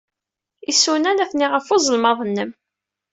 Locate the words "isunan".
0.69-1.17